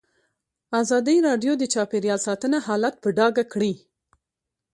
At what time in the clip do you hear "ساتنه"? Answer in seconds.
2.27-2.57